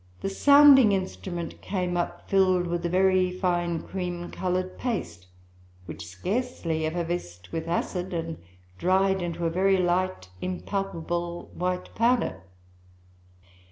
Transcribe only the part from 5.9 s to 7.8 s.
scarcely effervesced with